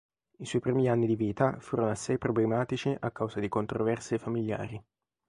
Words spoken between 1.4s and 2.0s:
furono